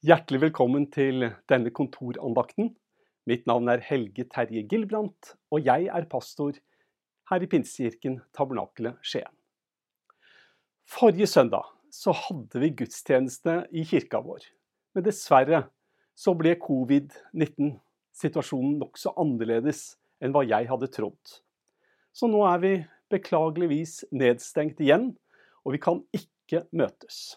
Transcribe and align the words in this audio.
Hjertelig 0.00 0.38
velkommen 0.40 0.86
til 0.88 1.26
denne 1.52 1.68
kontorandakten. 1.76 2.70
Mitt 3.28 3.42
navn 3.44 3.68
er 3.68 3.84
Helge 3.84 4.24
Terje 4.32 4.64
Gilbrandt, 4.64 5.36
og 5.52 5.60
jeg 5.66 5.90
er 5.92 6.06
pastor 6.08 6.56
her 7.28 7.44
i 7.44 7.48
Pinsekirken 7.52 8.16
Tabernakelet 8.32 8.96
Skien. 9.04 9.28
Forrige 10.88 11.28
søndag 11.28 11.68
så 11.92 12.16
hadde 12.16 12.56
vi 12.62 12.70
gudstjeneste 12.78 13.68
i 13.76 13.84
kirka 13.90 14.22
vår, 14.24 14.40
men 14.96 15.04
dessverre 15.04 15.68
så 16.16 16.32
ble 16.32 16.56
covid-19-situasjonen 16.64 18.80
nokså 18.80 19.12
annerledes 19.20 20.00
enn 20.24 20.32
hva 20.32 20.48
jeg 20.48 20.64
hadde 20.72 20.88
trodd. 20.96 21.20
Så 22.16 22.24
nå 22.32 22.40
er 22.48 22.56
vi 22.64 22.88
beklageligvis 23.12 24.08
nedstengt 24.16 24.80
igjen, 24.80 25.12
og 25.60 25.76
vi 25.76 25.84
kan 25.84 26.00
ikke 26.16 26.64
møtes. 26.72 27.36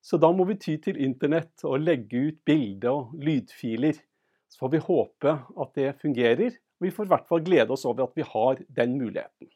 Så 0.00 0.16
da 0.16 0.30
må 0.32 0.46
vi 0.48 0.56
ty 0.56 0.76
til 0.80 0.98
internett 1.02 1.64
og 1.68 1.82
legge 1.82 2.30
ut 2.30 2.38
bilde- 2.48 2.92
og 2.92 3.14
lydfiler. 3.20 3.98
Så 4.48 4.62
får 4.62 4.72
vi 4.72 4.84
håpe 4.86 5.34
at 5.36 5.74
det 5.76 6.00
fungerer. 6.00 6.56
og 6.56 6.86
Vi 6.86 6.90
får 6.90 7.06
i 7.06 7.12
hvert 7.12 7.28
fall 7.28 7.44
glede 7.44 7.74
oss 7.76 7.84
over 7.84 8.08
at 8.08 8.16
vi 8.16 8.24
har 8.26 8.62
den 8.68 8.96
muligheten. 8.98 9.50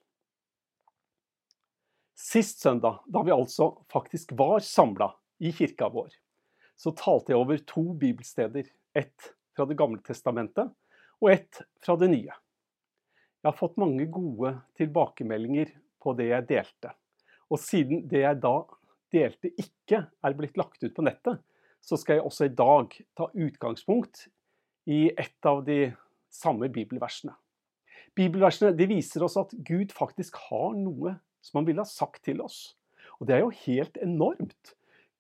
Sist 2.15 2.61
søndag, 2.61 3.01
da 3.07 3.23
vi 3.23 3.33
altså 3.35 3.73
faktisk 3.93 4.33
var 4.39 4.61
samla 4.61 5.11
i 5.41 5.51
kirka 5.53 5.89
vår, 5.89 6.13
så 6.77 6.93
talte 6.95 7.33
jeg 7.33 7.41
over 7.41 7.59
to 7.67 7.93
bibelsteder. 7.99 8.69
Ett 8.95 9.35
fra 9.57 9.67
Det 9.67 9.77
gamle 9.79 10.03
testamentet 10.03 10.71
og 11.21 11.31
ett 11.31 11.63
fra 11.83 11.97
det 11.97 12.11
nye. 12.11 12.31
Jeg 13.43 13.51
har 13.51 13.59
fått 13.59 13.77
mange 13.81 14.07
gode 14.07 14.55
tilbakemeldinger 14.79 15.73
på 16.03 16.15
det 16.19 16.31
jeg 16.31 16.47
delte. 16.49 16.95
Og 17.51 17.61
siden 17.61 18.07
det 18.09 18.23
jeg 18.23 18.41
da 18.43 18.55
delte 19.15 19.53
ikke 19.61 20.05
er 20.11 20.37
blitt 20.37 20.59
lagt 20.61 20.83
ut 20.83 20.95
på 20.97 21.05
nettet, 21.07 21.41
så 21.85 21.99
skal 22.01 22.19
jeg 22.19 22.27
også 22.27 22.49
i 22.49 22.55
dag 22.57 22.95
ta 23.17 23.29
utgangspunkt 23.31 24.27
i 24.91 25.07
et 25.11 25.49
av 25.49 25.63
de 25.67 25.93
samme 26.33 26.69
bibelversene. 26.73 27.35
Bibelversene 28.15 28.75
de 28.77 28.87
viser 28.91 29.25
oss 29.27 29.37
at 29.41 29.53
Gud 29.67 29.93
faktisk 29.95 30.39
har 30.49 30.75
noe 30.79 31.17
som 31.45 31.61
han 31.61 31.69
ville 31.69 31.85
ha 31.85 31.89
sagt 31.89 32.25
til 32.27 32.41
oss. 32.45 32.77
Og 33.21 33.29
det 33.29 33.37
er 33.37 33.45
jo 33.45 33.53
helt 33.65 33.99
enormt. 34.03 34.75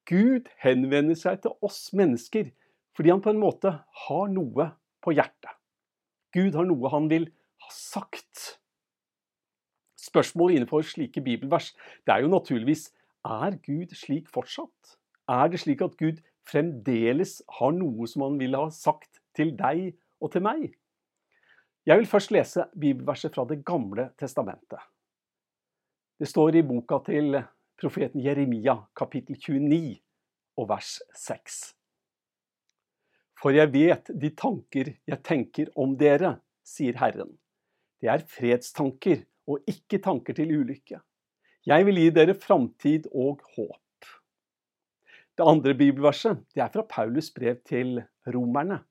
Gud 0.09 0.51
henvender 0.61 1.17
seg 1.19 1.43
til 1.45 1.55
oss 1.65 1.89
mennesker 1.97 2.53
fordi 2.95 3.11
han 3.11 3.23
på 3.25 3.33
en 3.33 3.41
måte 3.43 3.73
har 4.07 4.29
noe 4.31 4.69
på 5.03 5.15
hjertet. 5.17 5.51
Gud 6.35 6.55
har 6.55 6.67
noe 6.69 6.91
han 6.93 7.09
vil 7.11 7.27
ha 7.65 7.73
sagt. 7.75 8.59
Spørsmålet 9.99 10.61
innenfor 10.61 10.85
slike 10.87 11.23
bibelvers 11.25 11.73
det 12.07 12.15
er 12.15 12.23
jo 12.23 12.31
naturligvis 12.31 12.89
er 13.25 13.57
Gud 13.65 13.95
slik 13.97 14.29
fortsatt? 14.33 14.97
Er 15.29 15.49
det 15.49 15.63
slik 15.63 15.83
at 15.85 15.97
Gud 15.97 16.21
fremdeles 16.45 17.41
har 17.59 17.73
noe 17.73 18.07
som 18.11 18.27
han 18.27 18.39
ville 18.41 18.61
ha 18.61 18.71
sagt 18.73 19.21
til 19.37 19.55
deg 19.57 19.95
og 20.21 20.33
til 20.35 20.45
meg? 20.45 20.75
Jeg 21.85 22.01
vil 22.01 22.09
først 22.09 22.33
lese 22.33 22.67
bibelverset 22.81 23.35
fra 23.35 23.45
Det 23.49 23.65
gamle 23.65 24.11
testamentet. 24.21 24.81
Det 26.21 26.29
står 26.29 26.57
i 26.57 26.63
boka 26.63 27.01
til 27.05 27.41
profeten 27.81 28.23
Jeremia, 28.23 28.77
kapittel 28.97 29.37
29, 29.37 29.99
og 30.57 30.69
vers 30.69 31.01
6. 31.19 31.75
For 33.41 33.53
jeg 33.53 33.73
vet 33.73 34.09
de 34.15 34.31
tanker 34.31 34.95
jeg 35.05 35.23
tenker 35.27 35.73
om 35.77 35.97
dere, 35.99 36.39
sier 36.65 36.97
Herren. 36.97 37.35
Det 38.01 38.09
er 38.09 38.25
fredstanker 38.29 39.25
og 39.51 39.67
ikke 39.69 39.99
tanker 40.01 40.37
til 40.37 40.55
ulykke 40.55 41.01
jeg 41.65 41.87
vil 41.87 41.97
gi 41.97 42.11
dere 42.13 42.37
framtid 42.37 43.09
og 43.13 43.41
håp. 43.57 44.09
Det 45.35 45.47
andre 45.49 45.73
bibelverset 45.75 46.43
det 46.55 46.63
er 46.63 46.71
fra 46.75 46.85
Paulus 46.89 47.31
brev 47.35 47.57
til 47.67 48.03
romerne. 48.29 48.83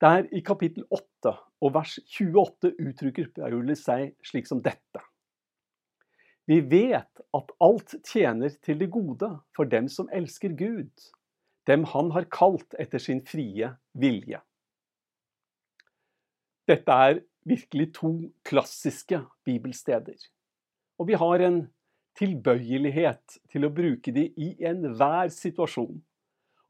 Der 0.00 0.24
i 0.32 0.40
kapittel 0.40 0.86
8 0.90 1.34
og 1.60 1.74
vers 1.74 1.98
28 2.08 2.72
uttrykker 2.80 3.28
Paulus 3.36 3.84
seg 3.84 4.14
slik 4.24 4.48
som 4.48 4.62
dette. 4.64 5.02
Vi 6.48 6.58
vet 6.66 7.20
at 7.36 7.52
alt 7.62 7.94
tjener 8.08 8.54
til 8.64 8.80
det 8.80 8.88
gode 8.90 9.28
for 9.54 9.68
dem 9.68 9.86
som 9.92 10.08
elsker 10.10 10.56
Gud, 10.58 10.90
dem 11.68 11.84
han 11.92 12.10
har 12.16 12.26
kalt 12.32 12.74
etter 12.80 12.98
sin 12.98 13.20
frie 13.28 13.68
vilje. 13.92 14.40
Dette 16.66 16.96
er 17.06 17.20
virkelig 17.46 17.90
to 18.00 18.10
klassiske 18.46 19.20
bibelsteder. 19.44 20.16
Og 20.98 21.06
vi 21.12 21.20
har 21.20 21.44
en 21.44 21.60
tilbøyelighet 22.20 23.40
til 23.50 23.66
å 23.66 23.72
bruke 23.72 24.12
de 24.14 24.28
i 24.36 24.52
enhver 24.68 25.30
situasjon. 25.32 25.98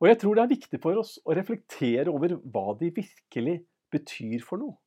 Og 0.00 0.08
jeg 0.08 0.20
tror 0.22 0.36
det 0.36 0.44
er 0.44 0.54
viktig 0.54 0.80
for 0.80 1.00
oss 1.02 1.16
å 1.26 1.34
reflektere 1.36 2.08
over 2.12 2.38
hva 2.40 2.72
de 2.80 2.92
virkelig 2.96 3.58
betyr 3.92 4.46
for 4.46 4.62
noe. 4.62 4.78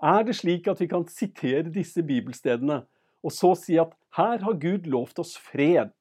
Er 0.00 0.22
det 0.24 0.38
slik 0.38 0.68
at 0.70 0.80
vi 0.80 0.88
kan 0.88 1.04
sitere 1.10 1.72
disse 1.74 2.04
bibelstedene 2.06 2.84
og 3.24 3.32
så 3.32 3.52
si 3.58 3.76
at 3.80 3.92
her 4.16 4.42
har 4.44 4.58
Gud 4.60 4.86
lovt 4.90 5.18
oss 5.22 5.34
fred, 5.40 5.94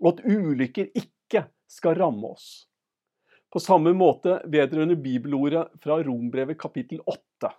og 0.00 0.12
at 0.12 0.20
ulykker 0.28 0.92
ikke 0.96 1.46
skal 1.70 1.96
ramme 1.98 2.30
oss? 2.30 2.68
På 3.50 3.58
samme 3.58 3.90
måte 3.96 4.36
vedrørende 4.46 4.94
bibelordet 5.00 5.66
fra 5.82 5.96
Rombrevet 6.06 6.60
kapittel 6.60 7.00
8. 7.10 7.50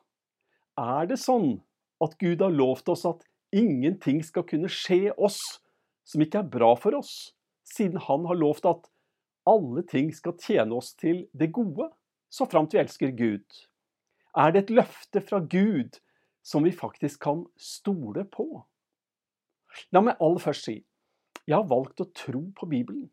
Er 0.80 1.10
det 1.10 1.20
sånn 1.20 1.58
at 2.02 2.16
Gud 2.22 2.42
har 2.42 2.54
lovt 2.54 2.94
oss 2.94 3.04
at 3.10 3.26
ingenting 3.52 4.22
skal 4.24 4.46
kunne 4.48 4.72
skje 4.72 5.12
oss 5.20 5.60
som 6.08 6.24
ikke 6.24 6.42
er 6.42 6.52
bra 6.54 6.74
for 6.80 6.98
oss, 6.98 7.32
siden 7.68 8.02
han 8.02 8.26
har 8.30 8.40
lovt 8.40 8.68
at 8.70 8.88
alle 9.48 9.84
ting 9.90 10.12
skal 10.14 10.38
tjene 10.42 10.76
oss 10.78 10.94
til 11.00 11.26
det 11.34 11.52
gode, 11.56 11.90
så 12.32 12.48
framt 12.50 12.74
vi 12.76 12.82
elsker 12.82 13.14
Gud? 13.18 13.46
Er 14.38 14.54
det 14.54 14.66
et 14.66 14.76
løfte 14.82 15.22
fra 15.24 15.42
Gud 15.44 16.00
som 16.44 16.64
vi 16.64 16.72
faktisk 16.72 17.22
kan 17.26 17.44
stole 17.60 18.24
på? 18.32 18.48
La 19.92 20.04
meg 20.04 20.20
aller 20.20 20.44
først 20.44 20.68
si 20.68 20.80
jeg 21.48 21.58
har 21.58 21.68
valgt 21.68 22.02
å 22.04 22.10
tro 22.16 22.44
på 22.56 22.68
Bibelen. 22.70 23.08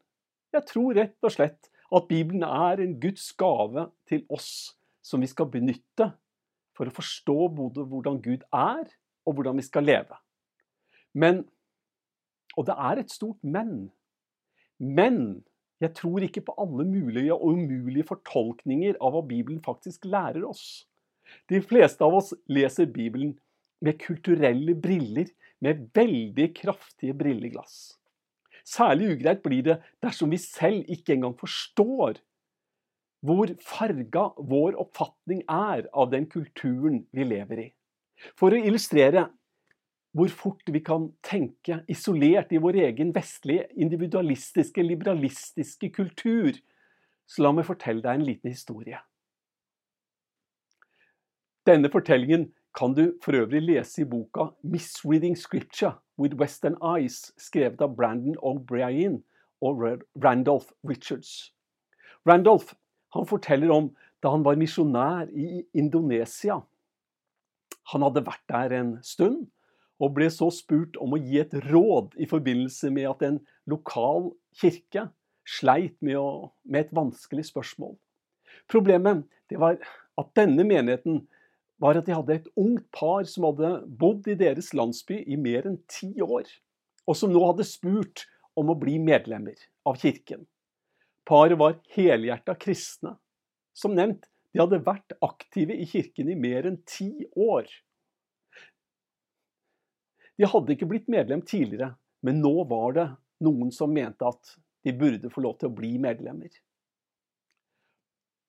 Jeg 0.53 0.67
tror 0.69 0.97
rett 0.99 1.17
og 1.25 1.33
slett 1.33 1.71
at 1.95 2.09
Bibelen 2.11 2.45
er 2.45 2.83
en 2.83 2.99
Guds 3.01 3.31
gave 3.41 3.89
til 4.09 4.25
oss 4.33 4.77
som 5.05 5.25
vi 5.25 5.31
skal 5.31 5.49
benytte 5.51 6.11
for 6.77 6.89
å 6.89 6.95
forstå 6.95 7.37
både 7.57 7.87
hvordan 7.89 8.21
Gud 8.23 8.45
er, 8.55 8.85
og 9.27 9.35
hvordan 9.37 9.59
vi 9.59 9.65
skal 9.67 9.85
leve. 9.89 10.17
Men 11.17 11.43
og 12.59 12.67
det 12.67 12.75
er 12.75 13.01
et 13.01 13.15
stort 13.15 13.39
men. 13.47 13.91
Men 14.79 15.45
jeg 15.83 15.95
tror 15.95 16.25
ikke 16.27 16.43
på 16.49 16.55
alle 16.59 16.85
mulige 16.87 17.35
og 17.35 17.55
umulige 17.55 18.07
fortolkninger 18.09 18.99
av 18.99 19.15
hva 19.15 19.23
Bibelen 19.27 19.61
faktisk 19.63 20.09
lærer 20.11 20.43
oss. 20.47 20.89
De 21.51 21.61
fleste 21.63 22.03
av 22.05 22.17
oss 22.19 22.33
leser 22.51 22.89
Bibelen 22.91 23.37
med 23.85 24.01
kulturelle 24.03 24.75
briller, 24.75 25.29
med 25.63 25.89
veldig 25.95 26.53
kraftige 26.55 27.15
brilleglass. 27.19 27.99
Særlig 28.67 29.17
ugreit 29.17 29.41
blir 29.43 29.65
det 29.67 29.79
dersom 30.03 30.31
vi 30.31 30.39
selv 30.39 30.87
ikke 30.87 31.17
engang 31.17 31.35
forstår 31.39 32.21
hvor 33.27 33.51
farga 33.67 34.29
vår 34.39 34.77
oppfatning 34.79 35.41
er 35.51 35.89
av 35.91 36.13
den 36.13 36.29
kulturen 36.31 37.01
vi 37.11 37.27
lever 37.27 37.65
i. 37.65 37.69
For 38.39 38.55
å 38.55 38.61
illustrere 38.61 39.27
hvor 40.19 40.29
fort 40.35 40.71
vi 40.75 40.81
kan 40.83 41.13
tenke 41.23 41.77
isolert 41.87 42.51
i 42.51 42.59
vår 42.59 42.81
egen 42.89 43.13
vestlige, 43.15 43.69
individualistiske, 43.79 44.83
liberalistiske 44.83 45.93
kultur. 45.95 46.57
Så 47.29 47.45
la 47.45 47.53
meg 47.55 47.69
fortelle 47.69 48.03
deg 48.03 48.19
en 48.19 48.25
liten 48.27 48.51
historie. 48.51 48.99
Denne 51.69 51.91
fortellingen 51.93 52.49
kan 52.75 52.97
du 52.97 53.13
for 53.23 53.37
øvrig 53.37 53.61
lese 53.63 54.03
i 54.03 54.09
boka 54.11 54.49
'Misreading 54.63 55.37
Scripture 55.39 56.01
with 56.19 56.35
Western 56.35 56.75
Eyes', 56.83 57.31
skrevet 57.39 57.81
av 57.81 57.95
Brandon 57.95 58.35
O'Brien 58.43 59.23
og 59.61 59.83
Randolph 60.25 60.73
Richards. 60.83 61.55
Randolph 62.27 62.75
han 63.15 63.27
forteller 63.27 63.71
om 63.71 63.95
da 64.23 64.31
han 64.31 64.45
var 64.45 64.57
misjonær 64.57 65.31
i 65.31 65.63
Indonesia. 65.75 66.59
Han 67.93 68.03
hadde 68.03 68.27
vært 68.27 68.45
der 68.49 68.75
en 68.81 68.99
stund 69.03 69.47
og 69.99 70.15
ble 70.17 70.29
så 70.31 70.49
spurt 70.55 70.99
om 71.03 71.15
å 71.15 71.21
gi 71.21 71.41
et 71.43 71.55
råd 71.69 72.15
i 72.23 72.29
forbindelse 72.31 72.91
med 72.95 73.09
at 73.11 73.25
en 73.27 73.41
lokal 73.71 74.31
kirke 74.61 75.09
sleit 75.49 75.97
med, 76.05 76.19
å, 76.21 76.53
med 76.65 76.87
et 76.87 76.95
vanskelig 76.95 77.49
spørsmål. 77.51 77.97
Problemet 78.71 79.25
var 79.59 79.79
at 80.19 80.31
denne 80.37 80.67
menigheten 80.67 81.23
var 81.83 81.99
at 81.99 82.09
de 82.09 82.15
hadde 82.15 82.37
et 82.37 82.49
ungt 82.59 82.87
par 82.95 83.27
som 83.31 83.47
hadde 83.49 83.73
bodd 84.01 84.27
i 84.31 84.37
deres 84.39 84.73
landsby 84.77 85.23
i 85.27 85.39
mer 85.41 85.67
enn 85.71 85.79
ti 85.91 86.11
år, 86.23 86.47
og 87.07 87.17
som 87.17 87.33
nå 87.33 87.43
hadde 87.47 87.67
spurt 87.67 88.27
om 88.59 88.73
å 88.73 88.79
bli 88.79 88.99
medlemmer 89.03 89.59
av 89.87 90.01
kirken. 90.03 90.45
Paret 91.29 91.59
var 91.61 91.79
helhjerta 91.95 92.57
kristne. 92.59 93.15
Som 93.77 93.95
nevnt, 93.95 94.25
de 94.53 94.63
hadde 94.63 94.81
vært 94.83 95.15
aktive 95.23 95.77
i 95.77 95.87
kirken 95.87 96.31
i 96.33 96.39
mer 96.39 96.67
enn 96.67 96.81
ti 96.89 97.13
år. 97.37 97.69
De 100.39 100.47
hadde 100.47 100.75
ikke 100.75 100.89
blitt 100.91 101.11
medlem 101.11 101.43
tidligere, 101.43 101.93
men 102.23 102.41
nå 102.43 102.55
var 102.71 102.95
det 102.97 103.07
noen 103.45 103.73
som 103.75 103.93
mente 103.95 104.27
at 104.27 104.55
de 104.87 104.95
burde 104.95 105.31
få 105.33 105.43
lov 105.45 105.59
til 105.59 105.71
å 105.71 105.75
bli 105.75 105.97
medlemmer. 106.03 106.51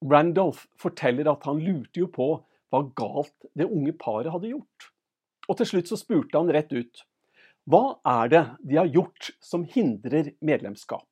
Randolph 0.05 0.63
forteller 0.79 1.27
at 1.31 1.43
han 1.49 1.59
lurte 1.59 2.03
jo 2.03 2.07
på 2.13 2.29
hva 2.69 2.83
galt 2.95 3.49
det 3.57 3.67
unge 3.67 3.93
paret 3.99 4.31
hadde 4.31 4.53
gjort. 4.53 4.89
Og 5.49 5.57
til 5.59 5.71
slutt 5.71 5.89
så 5.89 5.97
spurte 5.99 6.37
han 6.37 6.51
rett 6.53 6.71
ut 6.71 7.03
hva 7.69 7.99
er 8.07 8.29
det 8.31 8.43
de 8.65 8.77
har 8.79 8.87
gjort 8.89 9.31
som 9.43 9.65
hindrer 9.67 10.31
medlemskap? 10.45 11.09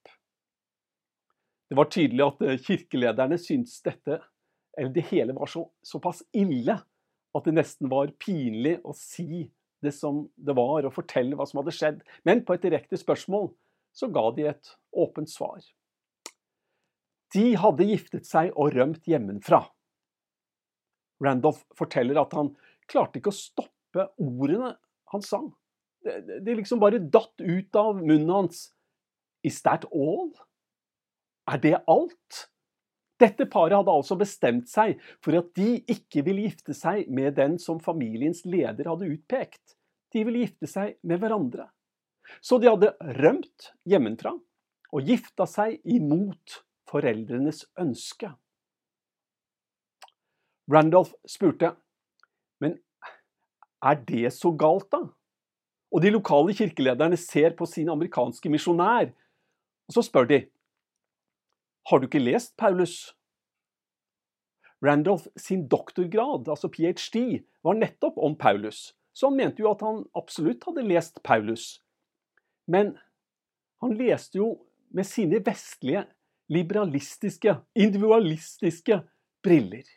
Det 1.69 1.75
var 1.77 1.89
tydelig 1.91 2.23
at 2.23 2.41
eh, 2.45 2.61
kirkelederne 2.63 3.37
syntes 3.41 3.81
dette, 3.85 4.21
eller 4.77 4.93
det 4.95 5.03
hele 5.11 5.35
var 5.37 5.51
så, 5.51 5.65
såpass 5.85 6.23
ille 6.37 6.77
at 7.37 7.45
det 7.45 7.53
nesten 7.53 7.91
var 7.91 8.13
pinlig 8.23 8.77
å 8.87 8.95
si 8.97 9.43
det 9.83 9.93
som 9.95 10.25
det 10.35 10.55
var, 10.57 10.85
og 10.85 10.95
fortelle 10.95 11.37
hva 11.37 11.45
som 11.47 11.61
hadde 11.61 11.75
skjedd. 11.75 12.03
Men 12.27 12.43
på 12.45 12.55
et 12.55 12.65
direkte 12.65 12.99
spørsmål 12.99 13.51
så 13.97 14.09
ga 14.13 14.23
de 14.35 14.47
et 14.51 14.71
åpent 14.93 15.29
svar. 15.29 15.61
De 17.35 17.51
hadde 17.59 17.87
giftet 17.89 18.27
seg 18.27 18.53
og 18.55 18.75
rømt 18.77 19.07
hjemmefra. 19.09 19.63
Randolph 21.23 21.63
forteller 21.77 22.19
at 22.21 22.35
han 22.37 22.53
klarte 22.89 23.19
ikke 23.19 23.33
å 23.33 23.37
stoppe 23.37 24.07
ordene 24.21 24.75
han 25.11 25.23
sang. 25.25 25.49
Det 26.03 26.55
liksom 26.55 26.79
bare 26.79 27.01
datt 27.01 27.41
ut 27.41 27.79
av 27.79 27.97
munnen 27.99 28.31
hans. 28.31 28.67
Is 29.43 29.59
that 29.65 29.87
all? 29.91 30.31
Er 31.49 31.59
det 31.63 31.75
alt? 31.89 32.47
Dette 33.17 33.47
paret 33.49 33.73
hadde 33.73 33.93
altså 33.93 34.17
bestemt 34.19 34.69
seg 34.69 34.99
for 35.25 35.37
at 35.39 35.49
de 35.57 35.79
ikke 35.89 36.21
ville 36.25 36.45
gifte 36.45 36.75
seg 36.77 37.09
med 37.09 37.37
den 37.39 37.57
som 37.61 37.81
familiens 37.81 38.43
leder 38.45 38.91
hadde 38.91 39.09
utpekt. 39.09 39.77
De 40.13 40.23
ville 40.27 40.45
gifte 40.45 40.69
seg 40.69 40.99
med 41.01 41.21
hverandre. 41.21 41.67
Så 42.43 42.59
de 42.61 42.69
hadde 42.69 42.93
rømt 43.17 43.71
hjemmefra 43.87 44.35
og 44.93 45.09
gifta 45.09 45.47
seg 45.49 45.79
imot 45.87 46.61
foreldrenes 46.87 47.65
ønske. 47.79 48.29
Randolph 50.71 51.13
spurte, 51.27 51.71
men 52.59 52.75
er 53.83 54.01
det 54.07 54.33
så 54.35 54.51
galt, 54.51 54.89
da? 54.91 55.05
Og 55.87 56.03
de 56.03 56.11
lokale 56.11 56.55
kirkelederne 56.55 57.17
ser 57.19 57.55
på 57.55 57.65
sin 57.69 57.89
amerikanske 57.89 58.51
misjonær, 58.51 59.13
og 59.87 59.95
så 59.95 60.03
spør 60.03 60.27
de 60.27 60.41
Har 61.87 61.99
du 61.99 62.07
ikke 62.09 62.19
lest 62.19 62.57
Paulus? 62.59 63.13
Randolph 64.83 65.27
sin 65.39 65.67
doktorgrad, 65.71 66.49
altså 66.51 66.69
ph.d., 66.69 67.43
var 67.63 67.77
nettopp 67.79 68.17
om 68.21 68.35
Paulus, 68.37 68.91
så 69.15 69.31
han 69.31 69.37
mente 69.39 69.63
jo 69.63 69.71
at 69.71 69.81
han 69.81 70.03
absolutt 70.19 70.67
hadde 70.67 70.83
lest 70.85 71.21
Paulus. 71.23 71.79
Men 72.67 72.97
han 73.81 73.95
leste 73.97 74.41
jo 74.41 74.51
med 74.93 75.07
sine 75.07 75.39
vestlige, 75.45 76.03
liberalistiske, 76.51 77.55
individualistiske 77.75 78.99
briller. 79.43 79.87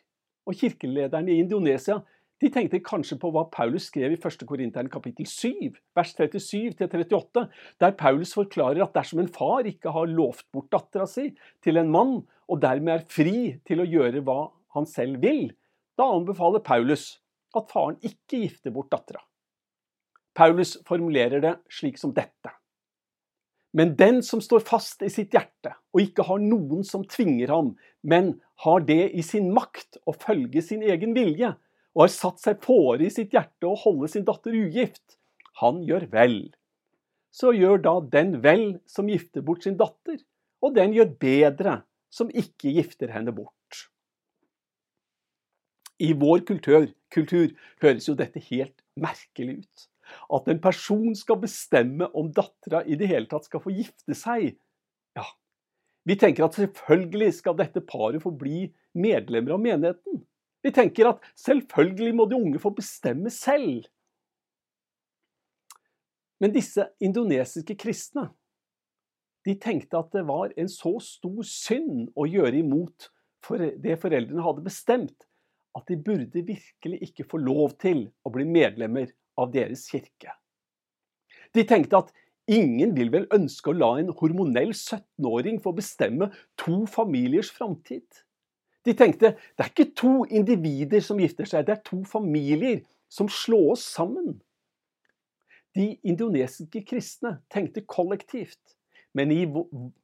Og 0.47 0.57
kirkelederne 0.57 1.31
i 1.31 1.43
Indonesia 1.43 1.99
de 2.41 2.49
tenkte 2.49 2.81
kanskje 2.81 3.19
på 3.21 3.29
hva 3.33 3.43
Paulus 3.53 3.87
skrev 3.91 4.15
i 4.15 4.17
1. 4.17 4.45
Korinteren 4.49 4.89
kapittel 4.89 5.27
7, 5.29 5.75
vers 5.97 6.13
37-38, 6.17 7.43
der 7.81 7.97
Paulus 7.99 8.33
forklarer 8.33 8.81
at 8.81 8.95
dersom 8.97 9.21
en 9.21 9.29
far 9.31 9.67
ikke 9.69 9.93
har 9.93 10.09
lovt 10.09 10.47
bort 10.53 10.71
dattera 10.73 11.05
si 11.09 11.29
til 11.61 11.77
en 11.77 11.91
mann, 11.93 12.15
og 12.49 12.61
dermed 12.63 12.95
er 12.95 13.09
fri 13.09 13.35
til 13.67 13.83
å 13.83 13.87
gjøre 13.87 14.23
hva 14.25 14.39
han 14.75 14.89
selv 14.89 15.21
vil, 15.21 15.51
da 15.99 16.09
anbefaler 16.15 16.63
Paulus 16.65 17.19
at 17.57 17.69
faren 17.69 17.99
ikke 18.01 18.41
gifter 18.47 18.73
bort 18.73 18.89
dattera. 18.91 19.21
Paulus 20.33 20.77
formulerer 20.87 21.43
det 21.43 21.55
slik 21.69 21.99
som 21.99 22.13
dette. 22.15 22.55
Men 23.75 23.93
den 23.95 24.19
som 24.25 24.41
står 24.43 24.63
fast 24.67 25.03
i 25.05 25.11
sitt 25.11 25.35
hjerte 25.35 25.75
og 25.93 26.01
ikke 26.03 26.25
har 26.27 26.41
noen 26.43 26.83
som 26.87 27.05
tvinger 27.07 27.51
ham, 27.53 27.75
men 28.03 28.33
har 28.65 28.83
det 28.87 29.11
i 29.15 29.23
sin 29.23 29.51
makt 29.55 29.99
å 30.07 30.15
følge 30.15 30.63
sin 30.65 30.83
egen 30.83 31.13
vilje, 31.15 31.53
og 31.95 32.05
har 32.05 32.13
satt 32.13 32.41
seg 32.43 32.61
fore 32.63 33.05
i 33.05 33.11
sitt 33.13 33.33
hjerte 33.35 33.67
å 33.67 33.77
holde 33.79 34.09
sin 34.11 34.25
datter 34.27 34.55
ugift, 34.55 35.17
han 35.59 35.81
gjør 35.87 36.07
vel. 36.13 36.37
Så 37.31 37.53
gjør 37.55 37.81
da 37.83 37.95
den 38.13 38.37
vel 38.43 38.65
som 38.89 39.09
gifter 39.11 39.43
bort 39.45 39.67
sin 39.67 39.77
datter, 39.79 40.19
og 40.61 40.75
den 40.75 40.95
gjør 40.95 41.13
bedre 41.21 41.77
som 42.11 42.31
ikke 42.31 42.73
gifter 42.77 43.11
henne 43.11 43.33
bort. 43.35 43.55
I 46.01 46.13
vår 46.17 46.41
kultur, 46.47 46.87
kultur 47.13 47.51
høres 47.83 48.07
jo 48.09 48.17
dette 48.17 48.41
helt 48.47 48.79
merkelig 48.99 49.61
ut. 49.61 49.87
At 50.33 50.47
en 50.51 50.59
person 50.63 51.13
skal 51.15 51.39
bestemme 51.43 52.07
om 52.17 52.31
dattera 52.35 52.81
i 52.83 52.97
det 52.99 53.07
hele 53.11 53.29
tatt 53.31 53.45
skal 53.47 53.61
få 53.63 53.71
gifte 53.75 54.17
seg. 54.17 54.57
Ja, 55.15 55.27
vi 56.07 56.17
tenker 56.19 56.47
at 56.47 56.57
selvfølgelig 56.57 57.35
skal 57.37 57.55
dette 57.59 57.83
paret 57.85 58.23
få 58.23 58.33
bli 58.33 58.65
medlemmer 58.97 59.55
av 59.55 59.63
menigheten. 59.63 60.23
Vi 60.61 60.71
tenker 60.75 61.09
at 61.09 61.23
selvfølgelig 61.39 62.13
må 62.15 62.27
de 62.29 62.37
unge 62.37 62.61
få 62.61 62.73
bestemme 62.75 63.31
selv. 63.33 63.87
Men 66.41 66.53
disse 66.53 66.87
indonesiske 67.01 67.75
kristne 67.77 68.29
de 69.45 69.55
tenkte 69.57 69.97
at 69.97 70.11
det 70.13 70.23
var 70.27 70.53
en 70.59 70.69
så 70.69 70.93
stor 71.01 71.41
synd 71.47 72.11
å 72.13 72.27
gjøre 72.29 72.61
imot 72.61 73.09
for 73.41 73.57
det 73.57 73.97
foreldrene 74.01 74.43
hadde 74.45 74.65
bestemt, 74.65 75.25
at 75.77 75.87
de 75.89 75.97
burde 75.97 76.43
virkelig 76.45 76.99
ikke 77.07 77.25
få 77.31 77.39
lov 77.41 77.73
til 77.81 78.03
å 78.27 78.33
bli 78.33 78.45
medlemmer 78.45 79.09
av 79.39 79.53
deres 79.53 79.87
kirke. 79.89 80.35
De 81.55 81.63
tenkte 81.67 82.03
at 82.03 82.11
ingen 82.51 82.93
vil 82.97 83.09
vel 83.13 83.25
ønske 83.33 83.71
å 83.71 83.77
la 83.77 83.95
en 83.97 84.11
hormonell 84.19 84.75
17-åring 84.75 85.57
få 85.63 85.73
bestemme 85.77 86.29
to 86.59 86.83
familiers 86.91 87.49
framtid. 87.55 88.05
De 88.85 88.93
tenkte 88.97 89.35
det 89.37 89.65
er 89.65 89.69
ikke 89.69 89.91
to 89.97 90.13
individer 90.25 91.03
som 91.05 91.19
gifter 91.21 91.47
seg, 91.49 91.67
det 91.67 91.75
er 91.75 91.83
to 91.85 92.01
familier 92.07 92.81
som 93.11 93.29
slås 93.29 93.83
sammen. 93.85 94.39
De 95.77 95.93
indonesiske 96.03 96.81
kristne 96.87 97.37
tenkte 97.53 97.85
kollektivt, 97.87 98.75
men, 99.13 99.31
i, 99.31 99.45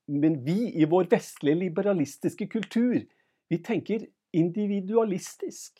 men 0.07 0.39
vi 0.45 0.71
i 0.75 0.87
vår 0.87 1.09
vestlige 1.11 1.59
liberalistiske 1.63 2.47
kultur, 2.51 3.01
vi 3.47 3.59
tenker 3.63 4.05
individualistisk. 4.35 5.79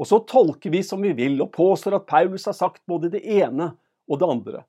Og 0.00 0.08
så 0.08 0.20
tolker 0.24 0.72
vi 0.72 0.82
som 0.86 1.02
vi 1.02 1.12
vil 1.12 1.40
og 1.42 1.52
påstår 1.52 1.98
at 1.98 2.08
Paulus 2.08 2.46
har 2.48 2.56
sagt 2.56 2.82
både 2.88 3.10
det 3.12 3.20
ene 3.26 3.72
og 4.08 4.20
det 4.22 4.30
andre. 4.30 4.62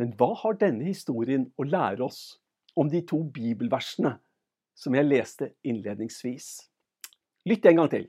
Men 0.00 0.14
hva 0.16 0.32
har 0.40 0.56
denne 0.58 0.86
historien 0.88 1.50
å 1.60 1.66
lære 1.68 2.06
oss 2.06 2.38
om 2.78 2.88
de 2.88 3.02
to 3.04 3.20
bibelversene 3.34 4.16
som 4.82 4.96
jeg 4.98 5.06
leste 5.06 5.52
innledningsvis. 5.62 6.48
Lytt 7.46 7.66
en 7.70 7.82
gang 7.82 7.90
til. 7.92 8.08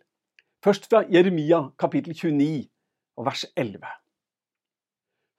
Først 0.64 0.88
fra 0.90 1.04
Jeremia 1.12 1.68
kapittel 1.78 2.16
29 2.16 2.66
og 3.20 3.28
vers 3.28 3.46
11. 3.60 3.84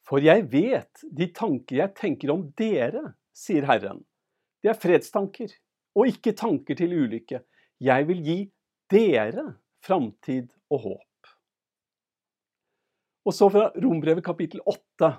For 0.05 0.23
jeg 0.23 0.45
vet 0.53 1.05
de 1.17 1.31
tanker 1.35 1.81
jeg 1.81 1.95
tenker 1.97 2.35
om 2.35 2.45
dere, 2.59 3.15
sier 3.35 3.67
Herren. 3.67 4.03
Det 4.63 4.71
er 4.73 4.81
fredstanker, 4.81 5.51
og 5.97 6.11
ikke 6.11 6.35
tanker 6.37 6.77
til 6.79 6.93
ulykke. 6.93 7.41
Jeg 7.81 8.07
vil 8.09 8.21
gi 8.25 8.39
dere 8.93 9.47
framtid 9.85 10.51
og 10.73 10.85
håp. 10.85 11.33
Og 13.25 13.33
så 13.33 13.49
fra 13.49 13.71
Rombrevet 13.81 14.25
kapittel 14.25 14.61
8 14.69 15.11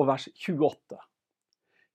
og 0.00 0.08
vers 0.08 0.26
28. 0.32 0.96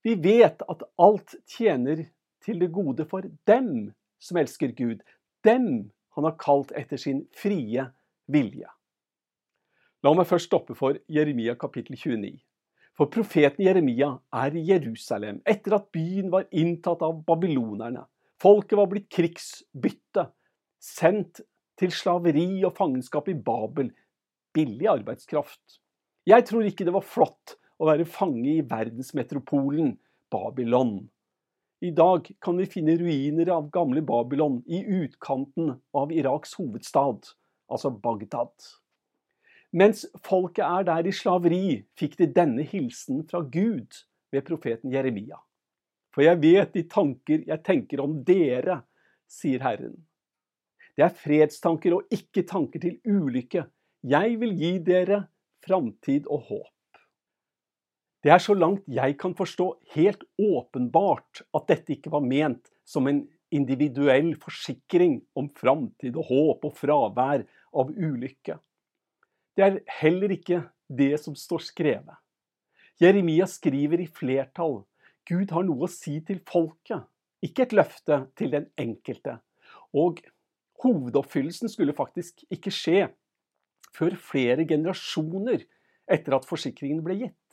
Vi 0.05 0.13
vet 0.21 0.61
at 0.69 0.83
alt 1.01 1.33
tjener 1.49 2.03
til 2.45 2.61
det 2.61 2.71
gode 2.73 3.07
for 3.09 3.25
dem 3.49 3.91
som 4.21 4.39
elsker 4.39 4.73
Gud, 4.77 5.01
dem 5.45 5.91
han 6.15 6.27
har 6.27 6.37
kalt 6.39 6.71
etter 6.77 6.99
sin 7.01 7.25
frie 7.35 7.83
vilje. 8.31 8.69
La 10.05 10.13
meg 10.13 10.27
først 10.29 10.51
stoppe 10.51 10.75
for 10.77 10.99
Jeremia 11.11 11.55
kapittel 11.59 11.97
29. 11.97 12.35
For 12.95 13.11
profeten 13.11 13.65
Jeremia 13.65 14.13
er 14.39 14.55
i 14.55 14.63
Jerusalem 14.69 15.41
etter 15.49 15.75
at 15.79 15.89
byen 15.95 16.29
var 16.31 16.45
inntatt 16.55 17.01
av 17.03 17.17
babylonerne. 17.27 18.05
Folket 18.39 18.77
var 18.79 18.87
blitt 18.91 19.09
krigsbytte, 19.11 20.29
sendt 20.79 21.41
til 21.79 21.91
slaveri 21.91 22.63
og 22.63 22.75
fangenskap 22.77 23.27
i 23.31 23.35
Babel. 23.35 23.89
Billig 24.55 24.87
arbeidskraft. 24.87 25.81
Jeg 26.25 26.45
tror 26.47 26.67
ikke 26.67 26.87
det 26.87 26.93
var 26.95 27.03
flott 27.03 27.57
å 27.81 27.89
være 27.89 28.07
fange 28.07 28.47
i 28.53 28.63
verdensmetropolen 28.63 29.95
Babylon. 30.31 31.01
I 31.79 31.91
dag 31.91 32.31
kan 32.39 32.57
vi 32.57 32.65
finne 32.65 32.95
ruiner 32.97 33.49
av 33.51 33.69
gamle 33.69 34.01
Babylon 34.01 34.61
i 34.65 34.79
utkanten 34.83 35.73
av 35.91 36.11
Iraks 36.11 36.53
hovedstad, 36.55 37.27
altså 37.67 37.91
Bagdad. 37.91 38.53
Mens 39.75 40.05
folket 40.23 40.63
er 40.63 40.85
der 40.87 41.07
i 41.09 41.11
slaveri, 41.11 41.81
fikk 41.99 42.15
de 42.21 42.29
denne 42.31 42.63
hilsen 42.63 43.25
fra 43.27 43.41
Gud 43.43 43.99
ved 44.31 44.45
profeten 44.47 44.93
Jeremia. 44.93 45.41
For 46.15 46.23
jeg 46.23 46.39
vet 46.45 46.71
de 46.77 46.85
tanker 46.87 47.43
jeg 47.43 47.63
tenker 47.67 47.99
om 48.05 48.21
dere, 48.23 48.79
sier 49.27 49.59
Herren. 49.65 49.97
Det 50.95 51.03
er 51.03 51.17
fredstanker 51.25 51.97
og 51.97 52.07
ikke 52.13 52.45
tanker 52.47 52.79
til 52.79 53.01
ulykke. 53.03 53.65
Jeg 54.07 54.39
vil 54.39 54.55
gi 54.55 54.77
dere 54.79 55.25
framtid 55.65 56.31
og 56.31 56.47
håp. 56.47 56.74
Det 58.25 58.31
er 58.33 58.41
så 58.41 58.55
langt 58.57 58.87
jeg 58.89 59.19
kan 59.21 59.35
forstå 59.37 59.65
helt 59.93 60.23
åpenbart 60.41 61.43
at 61.53 61.67
dette 61.69 61.93
ikke 61.93 62.09
var 62.09 62.23
ment 62.25 62.71
som 62.81 63.05
en 63.05 63.19
individuell 63.53 64.31
forsikring 64.41 65.19
om 65.37 65.51
framtid 65.53 66.17
og 66.17 66.31
håp 66.31 66.65
og 66.65 66.73
fravær 66.73 67.43
av 67.77 67.91
ulykke. 67.93 68.55
Det 69.53 69.65
er 69.67 69.77
heller 69.99 70.33
ikke 70.33 70.63
det 70.89 71.19
som 71.21 71.37
står 71.37 71.67
skrevet. 71.67 72.17
Jeremia 72.97 73.45
skriver 73.45 74.01
i 74.01 74.09
flertall. 74.09 74.79
Gud 75.29 75.53
har 75.53 75.69
noe 75.69 75.85
å 75.85 75.91
si 75.91 76.17
til 76.25 76.41
folket, 76.49 77.05
ikke 77.45 77.67
et 77.67 77.77
løfte 77.77 78.23
til 78.41 78.57
den 78.57 78.65
enkelte. 78.81 79.37
Og 79.93 80.25
hovedoppfyllelsen 80.81 81.69
skulle 81.69 81.93
faktisk 81.93 82.41
ikke 82.49 82.73
skje 82.73 83.07
før 83.93 84.17
flere 84.17 84.65
generasjoner 84.65 85.69
etter 86.09 86.35
at 86.37 86.49
forsikringen 86.49 87.05
ble 87.05 87.21
gitt. 87.21 87.44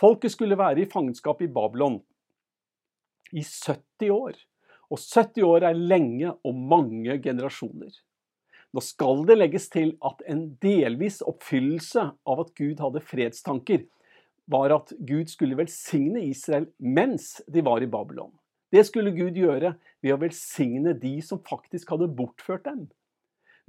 Folket 0.00 0.34
skulle 0.34 0.58
være 0.58 0.82
i 0.82 0.90
fangenskap 0.90 1.42
i 1.44 1.50
Babylon 1.50 2.00
i 3.32 3.42
70 3.42 4.10
år. 4.10 4.34
Og 4.92 5.00
70 5.00 5.46
år 5.46 5.68
er 5.70 5.78
lenge 5.78 6.32
og 6.44 6.54
mange 6.54 7.16
generasjoner. 7.22 7.94
Nå 8.74 8.82
skal 8.82 9.22
det 9.28 9.36
legges 9.38 9.68
til 9.70 9.94
at 10.04 10.22
en 10.30 10.48
delvis 10.62 11.20
oppfyllelse 11.22 12.08
av 12.26 12.40
at 12.42 12.50
Gud 12.58 12.82
hadde 12.82 13.02
fredstanker, 13.06 13.84
var 14.50 14.74
at 14.74 14.90
Gud 15.06 15.30
skulle 15.32 15.56
velsigne 15.56 16.24
Israel 16.26 16.66
mens 16.78 17.38
de 17.48 17.62
var 17.64 17.82
i 17.82 17.88
Babylon. 17.88 18.32
Det 18.74 18.82
skulle 18.88 19.14
Gud 19.14 19.38
gjøre 19.38 19.76
ved 20.02 20.12
å 20.12 20.20
velsigne 20.20 20.96
de 20.98 21.14
som 21.22 21.40
faktisk 21.46 21.94
hadde 21.94 22.10
bortført 22.18 22.66
dem. 22.66 22.88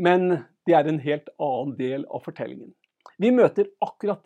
Men 0.01 0.41
det 0.67 0.75
er 0.75 0.89
en 0.89 0.99
helt 0.99 1.29
annen 1.37 1.75
del 1.77 2.07
av 2.09 2.25
fortellingen. 2.25 2.73
Vi 3.21 3.29
møter 3.31 3.69
akkurat 3.85 4.25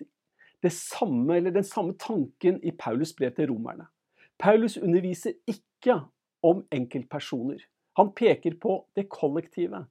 samme, 0.67 1.39
den 1.39 1.63
samme 1.63 1.95
tanken 1.95 2.59
i 2.63 2.71
Paulus 2.75 3.13
brev 3.15 3.31
til 3.35 3.47
romerne. 3.51 3.87
Paulus 4.39 4.77
underviser 4.77 5.37
ikke 5.47 6.01
om 6.43 6.65
enkeltpersoner. 6.71 7.63
Han 7.97 8.11
peker 8.15 8.55
på 8.61 8.85
det 8.95 9.07
kollektive. 9.11 9.85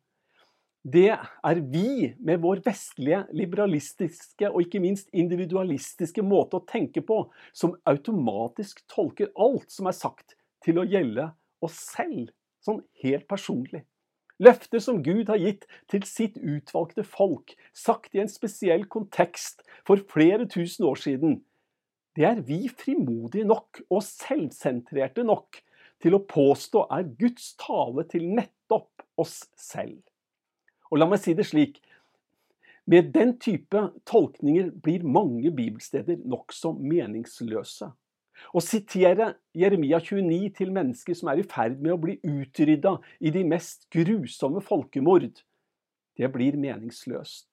Det 0.92 1.10
er 1.10 1.60
vi, 1.72 2.14
med 2.18 2.40
vår 2.40 2.62
vestlige, 2.64 3.24
liberalistiske 3.32 4.48
og 4.48 4.62
ikke 4.62 4.80
minst 4.80 5.08
individualistiske 5.12 6.22
måte 6.22 6.60
å 6.60 6.64
tenke 6.68 7.02
på, 7.04 7.24
som 7.52 7.74
automatisk 7.88 8.84
tolker 8.88 9.32
alt 9.36 9.68
som 9.74 9.90
er 9.90 9.96
sagt, 9.96 10.36
til 10.64 10.80
å 10.80 10.86
gjelde 10.88 11.30
oss 11.64 11.76
selv, 11.96 12.30
sånn 12.64 12.80
helt 13.02 13.26
personlig. 13.28 13.82
Løfter 14.38 14.78
som 14.82 15.00
Gud 15.02 15.26
har 15.30 15.40
gitt 15.42 15.66
til 15.90 16.04
sitt 16.06 16.36
utvalgte 16.38 17.02
folk, 17.02 17.56
sagt 17.74 18.14
i 18.14 18.22
en 18.22 18.30
spesiell 18.30 18.86
kontekst 18.86 19.64
for 19.86 19.98
flere 20.10 20.46
tusen 20.46 20.86
år 20.86 21.00
siden, 21.02 21.40
det 22.18 22.26
er 22.26 22.40
vi 22.42 22.64
frimodige 22.70 23.46
nok 23.46 23.80
og 23.90 24.02
selvsentrerte 24.02 25.22
nok 25.26 25.60
til 26.02 26.16
å 26.16 26.24
påstå 26.26 26.86
er 26.94 27.10
Guds 27.18 27.52
tale 27.58 28.04
til 28.10 28.26
nettopp 28.30 29.04
oss 29.18 29.44
selv. 29.58 30.00
Og 30.90 30.98
la 30.98 31.06
meg 31.10 31.22
si 31.22 31.34
det 31.38 31.46
slik, 31.46 31.78
med 32.88 33.10
den 33.12 33.34
type 33.42 33.82
tolkninger 34.08 34.70
blir 34.82 35.02
mange 35.04 35.50
bibelsteder 35.52 36.22
nokså 36.24 36.72
meningsløse. 36.78 37.90
Å 38.54 38.62
sitere 38.64 39.32
Jeremia 39.56 40.00
29 40.00 40.50
til 40.56 40.72
mennesker 40.74 41.16
som 41.18 41.30
er 41.32 41.42
i 41.42 41.46
ferd 41.48 41.80
med 41.82 41.94
å 41.94 42.00
bli 42.00 42.16
utrydda 42.24 42.96
i 43.20 43.32
de 43.34 43.44
mest 43.48 43.88
grusomme 43.94 44.62
folkemord, 44.64 45.42
det 46.18 46.30
blir 46.34 46.58
meningsløst. 46.58 47.48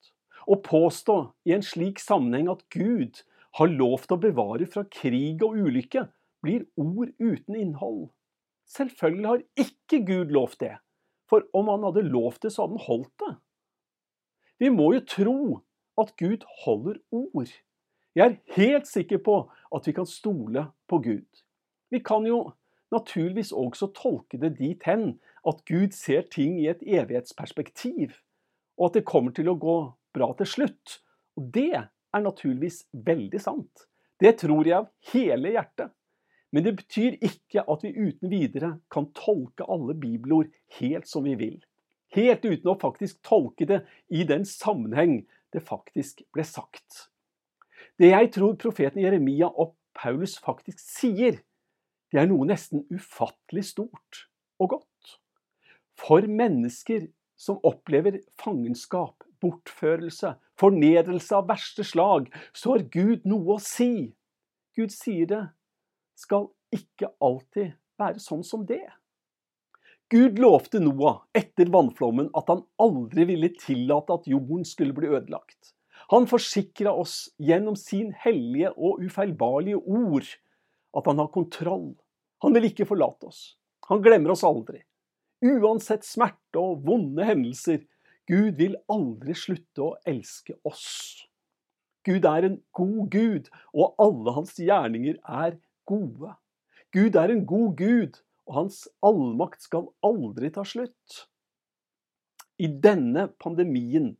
Å 0.45 0.57
påstå 0.61 1.17
i 1.49 1.55
en 1.55 1.65
slik 1.65 2.01
sammenheng 2.01 2.49
at 2.53 2.63
Gud 2.73 3.23
har 3.59 3.71
lovt 3.71 4.11
å 4.11 4.19
bevare 4.21 4.67
fra 4.69 4.83
krig 4.91 5.43
og 5.45 5.57
ulykke, 5.57 6.07
blir 6.43 6.65
ord 6.77 7.13
uten 7.17 7.57
innhold. 7.57 8.09
Selvfølgelig 8.69 9.29
har 9.29 9.43
ikke 9.65 10.01
Gud 10.05 10.33
lovt 10.33 10.59
det, 10.61 10.75
for 11.29 11.45
om 11.57 11.69
han 11.71 11.85
hadde 11.87 12.07
lovt 12.09 12.45
det, 12.45 12.53
så 12.53 12.65
hadde 12.65 12.79
han 12.79 12.87
holdt 12.87 13.13
det. 13.23 13.33
Vi 14.61 14.71
må 14.71 14.91
jo 14.95 15.03
tro 15.09 15.39
at 16.01 16.13
Gud 16.19 16.45
holder 16.63 16.99
ord. 17.11 17.51
Jeg 18.15 18.25
er 18.25 18.55
helt 18.55 18.87
sikker 18.87 19.19
på 19.19 19.33
at 19.75 19.87
vi 19.87 19.91
kan 19.91 20.07
stole 20.07 20.69
på 20.87 20.99
Gud. 21.03 21.41
Vi 21.91 21.99
kan 21.99 22.23
jo 22.27 22.53
naturligvis 22.91 23.51
også 23.51 23.89
tolke 23.91 24.39
det 24.39 24.53
dit 24.59 24.83
hen 24.87 25.17
at 25.47 25.65
Gud 25.67 25.91
ser 25.91 26.23
ting 26.31 26.55
i 26.61 26.69
et 26.71 26.79
evighetsperspektiv, 26.81 28.13
og 28.79 28.85
at 28.87 28.95
det 28.97 29.09
kommer 29.09 29.35
til 29.35 29.51
å 29.51 29.57
gå 29.59 29.75
bra 30.15 30.29
til 30.39 30.47
slutt. 30.47 31.01
Og 31.35 31.49
det 31.57 31.73
er 31.75 32.23
naturligvis 32.23 32.85
veldig 33.05 33.41
sant. 33.43 33.83
Det 34.19 34.37
tror 34.39 34.63
jeg 34.63 34.77
av 34.79 34.87
hele 35.11 35.51
hjertet. 35.57 35.91
Men 36.55 36.63
det 36.63 36.75
betyr 36.77 37.17
ikke 37.19 37.65
at 37.67 37.83
vi 37.83 37.91
uten 37.91 38.31
videre 38.31 38.69
kan 38.93 39.09
tolke 39.17 39.67
alle 39.67 39.91
bibelord 39.99 40.53
helt 40.79 41.09
som 41.09 41.27
vi 41.27 41.35
vil. 41.35 41.57
Helt 42.15 42.47
uten 42.47 42.71
å 42.71 42.77
faktisk 42.79 43.19
tolke 43.27 43.67
det 43.67 43.81
i 44.07 44.23
den 44.23 44.47
sammenheng 44.47 45.25
det 45.51 45.65
faktisk 45.67 46.23
ble 46.31 46.47
sagt. 46.47 47.09
Det 47.99 48.11
jeg 48.11 48.31
tror 48.35 48.55
profeten 48.59 49.03
Jeremia 49.03 49.47
og 49.47 49.75
Paulus 49.95 50.35
faktisk 50.43 50.81
sier, 50.83 51.39
det 52.11 52.19
er 52.21 52.27
noe 52.27 52.47
nesten 52.47 52.83
ufattelig 52.91 53.69
stort 53.71 54.25
og 54.59 54.75
godt. 54.75 55.13
For 55.95 56.27
mennesker 56.27 57.07
som 57.39 57.61
opplever 57.67 58.19
fangenskap, 58.39 59.23
bortførelse, 59.43 60.33
fornedrelse 60.59 61.35
av 61.37 61.47
verste 61.49 61.85
slag, 61.87 62.27
så 62.55 62.75
har 62.75 62.87
Gud 62.91 63.27
noe 63.27 63.55
å 63.55 63.63
si. 63.63 64.11
Gud 64.75 64.91
sier 64.91 65.29
det 65.31 65.43
skal 66.19 66.49
ikke 66.75 67.11
alltid 67.23 67.75
være 67.99 68.19
sånn 68.23 68.43
som 68.47 68.65
det. 68.67 68.83
Gud 70.11 70.37
lovte 70.39 70.79
Noah 70.83 71.23
etter 71.35 71.71
vannflommen 71.73 72.27
at 72.37 72.51
han 72.51 72.61
aldri 72.81 73.25
ville 73.31 73.49
tillate 73.57 74.19
at 74.19 74.27
jorden 74.29 74.67
skulle 74.67 74.95
bli 74.95 75.09
ødelagt. 75.09 75.74
Han 76.13 76.27
forsikra 76.29 76.93
oss 76.93 77.31
gjennom 77.41 77.77
sin 77.79 78.11
hellige 78.21 78.71
og 78.75 79.01
ufeilbarlige 79.05 79.79
ord 79.79 80.27
at 80.95 81.07
han 81.09 81.21
har 81.21 81.31
kontroll. 81.33 81.93
Han 82.43 82.53
vil 82.55 82.69
ikke 82.69 82.87
forlate 82.89 83.29
oss. 83.29 83.55
Han 83.89 84.03
glemmer 84.05 84.33
oss 84.35 84.45
aldri. 84.45 84.83
Uansett 85.45 86.05
smerte 86.05 86.61
og 86.61 86.85
vonde 86.85 87.25
hendelser 87.25 87.83
Gud 88.29 88.57
vil 88.57 88.77
aldri 88.89 89.35
slutte 89.37 89.83
å 89.85 89.95
elske 90.09 90.55
oss. 90.65 90.87
Gud 92.05 92.25
er 92.29 92.45
en 92.47 92.57
god 92.77 93.09
Gud, 93.13 93.49
og 93.73 93.97
alle 94.01 94.33
hans 94.33 94.55
gjerninger 94.61 95.17
er 95.25 95.57
gode. 95.89 96.33
Gud 96.93 97.17
er 97.17 97.33
en 97.33 97.45
god 97.49 97.75
Gud, 97.77 98.19
og 98.45 98.59
hans 98.59 98.83
allmakt 99.05 99.65
skal 99.65 99.89
aldri 100.05 100.51
ta 100.53 100.65
slutt. 100.65 101.25
I 102.61 102.69
denne 102.69 103.27
pandemien 103.41 104.13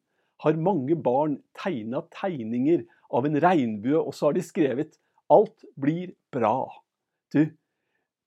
har 0.43 0.57
mange 0.59 0.95
barn 0.95 1.39
tegna 1.57 2.01
tegninger 2.21 2.83
av 3.13 3.25
en 3.25 3.37
regnbue, 3.41 3.99
og 3.99 4.13
så 4.13 4.29
har 4.29 4.33
de 4.33 4.43
skrevet 4.43 4.97
'Alt 5.29 5.65
blir 5.79 6.13
bra'. 6.31 6.81
Du, 7.33 7.51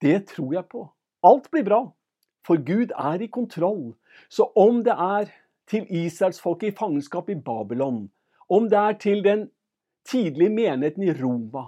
det 0.00 0.26
tror 0.26 0.52
jeg 0.54 0.64
på. 0.68 0.88
Alt 1.22 1.50
blir 1.50 1.64
bra, 1.64 1.92
for 2.46 2.56
Gud 2.56 2.90
er 2.96 3.20
i 3.22 3.26
kontroll. 3.26 3.94
Så 4.28 4.52
om 4.56 4.84
det 4.84 4.92
er 4.92 5.30
til 5.66 5.86
israelsfolket 5.90 6.72
i 6.72 6.76
fangenskap 6.76 7.28
i 7.30 7.34
Babylon, 7.34 8.10
om 8.48 8.68
det 8.70 8.78
er 8.78 8.92
til 8.92 9.24
den 9.24 9.50
tidlige 10.04 10.50
menigheten 10.50 11.02
i 11.02 11.12
Roma, 11.12 11.64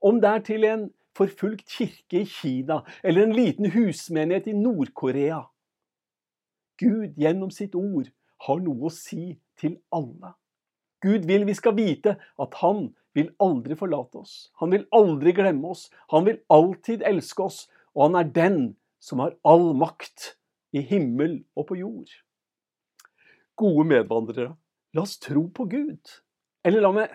om 0.00 0.20
det 0.20 0.30
er 0.30 0.38
til 0.38 0.64
en 0.64 0.90
forfulgt 1.16 1.68
kirke 1.68 2.20
i 2.20 2.24
Kina 2.24 2.80
eller 3.04 3.22
en 3.22 3.32
liten 3.32 3.70
husmenighet 3.70 4.46
i 4.46 4.52
Nord-Korea 4.52 5.42
Gud 6.80 7.18
gjennom 7.20 7.50
sitt 7.52 7.74
ord 7.76 8.08
har 8.46 8.60
noe 8.64 8.88
å 8.88 8.94
si 8.94 9.34
til 9.60 9.76
alle. 9.94 10.34
Gud 11.04 11.28
vil 11.28 11.46
vi 11.48 11.56
skal 11.56 11.76
vite 11.76 12.16
at 12.18 12.56
han 12.60 12.88
vil 13.16 13.30
aldri 13.42 13.76
forlate 13.78 14.20
oss. 14.20 14.34
Han 14.60 14.72
vil 14.74 14.86
aldri 14.96 15.34
glemme 15.36 15.72
oss. 15.72 15.88
Han 16.12 16.26
vil 16.28 16.40
alltid 16.52 17.04
elske 17.06 17.46
oss, 17.46 17.62
og 17.96 18.08
han 18.08 18.20
er 18.20 18.34
den 18.34 18.58
som 19.00 19.22
har 19.24 19.36
all 19.48 19.70
makt 19.76 20.34
i 20.76 20.82
himmel 20.84 21.40
og 21.56 21.70
på 21.70 21.80
jord 21.80 22.10
gode 23.60 23.86
medvandrere, 23.88 24.54
la 24.94 25.04
oss 25.04 25.18
tro 25.20 25.46
på 25.54 25.66
Gud. 25.70 26.12
Eller 26.66 26.84
la 26.84 26.92
meg, 26.94 27.12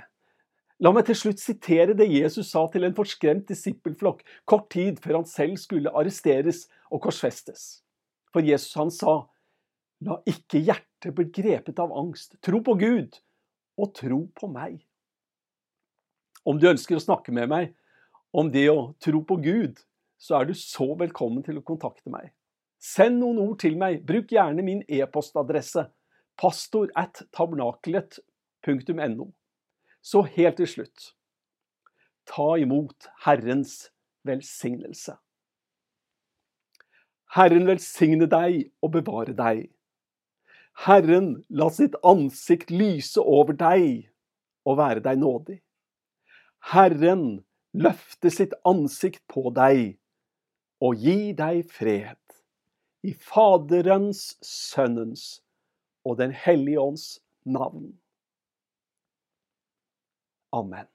la 0.82 0.92
meg 0.94 1.08
til 1.08 1.18
slutt 1.18 1.42
sitere 1.42 1.96
det 1.98 2.08
Jesus 2.12 2.52
sa 2.54 2.66
til 2.72 2.86
en 2.88 2.98
forskremt 2.98 3.48
disippelflokk 3.50 4.24
kort 4.50 4.70
tid 4.74 5.02
før 5.04 5.22
han 5.22 5.30
selv 5.30 5.58
skulle 5.62 5.94
arresteres 5.94 6.66
og 6.92 7.04
korsfestes. 7.06 7.66
For 8.34 8.46
Jesus 8.46 8.76
han 8.78 8.92
sa, 8.94 9.24
la 10.06 10.20
ikke 10.30 10.62
hjertet 10.62 11.16
bli 11.18 11.28
grepet 11.34 11.80
av 11.82 11.94
angst. 11.98 12.38
Tro 12.46 12.62
på 12.64 12.76
Gud, 12.80 13.18
og 13.78 13.94
tro 13.98 14.22
på 14.38 14.50
meg. 14.52 14.80
Om 16.46 16.62
du 16.62 16.70
ønsker 16.70 16.98
å 16.98 17.04
snakke 17.04 17.34
med 17.34 17.50
meg 17.52 17.74
om 18.36 18.52
det 18.54 18.68
å 18.70 18.94
tro 19.02 19.24
på 19.26 19.40
Gud, 19.42 19.80
så 20.22 20.40
er 20.40 20.50
du 20.50 20.54
så 20.58 20.92
velkommen 21.00 21.44
til 21.46 21.60
å 21.60 21.66
kontakte 21.66 22.12
meg. 22.14 22.32
Send 22.80 23.20
noen 23.22 23.40
ord 23.42 23.58
til 23.64 23.78
meg. 23.82 24.04
Bruk 24.06 24.32
gjerne 24.36 24.64
min 24.66 24.84
e-postadresse 24.88 25.88
pastor 26.38 26.92
at 26.96 27.24
tabernakelet.no. 27.34 29.28
Så 30.06 30.22
helt 30.36 30.60
til 30.60 30.70
slutt, 30.70 31.12
ta 32.30 32.52
imot 32.62 33.08
Herrens 33.26 33.88
velsignelse. 34.28 35.16
Herren 37.36 37.66
velsigne 37.68 38.28
deg 38.30 38.70
og 38.86 38.94
bevare 38.94 39.34
deg. 39.36 39.66
Herren 40.76 41.46
la 41.50 41.70
sitt 41.72 41.96
ansikt 42.04 42.72
lyse 42.72 43.22
over 43.22 43.56
deg 43.56 44.10
og 44.68 44.78
være 44.82 45.04
deg 45.06 45.22
nådig. 45.22 45.60
Herren 46.74 47.46
løfte 47.76 48.32
sitt 48.34 48.56
ansikt 48.68 49.24
på 49.32 49.50
deg 49.56 49.96
og 50.84 51.00
gi 51.00 51.32
deg 51.38 51.64
fred. 51.72 52.20
I 53.06 53.14
Faderens, 53.14 54.34
Sønnens 54.42 55.44
og 56.06 56.18
Den 56.18 56.34
hellige 56.34 56.82
ånds 56.82 57.06
navn. 57.46 57.94
Amen. 60.56 60.95